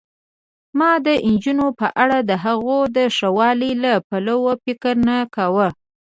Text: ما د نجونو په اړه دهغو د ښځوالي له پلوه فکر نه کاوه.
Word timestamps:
ما 0.77 0.91
د 1.05 1.07
نجونو 1.31 1.67
په 1.79 1.87
اړه 2.03 2.17
دهغو 2.29 2.79
د 2.97 2.99
ښځوالي 3.17 3.71
له 3.83 3.93
پلوه 4.09 4.53
فکر 4.63 4.93
نه 5.07 5.17
کاوه. 5.35 5.67